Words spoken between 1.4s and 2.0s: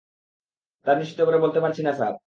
বলতে পারছি না,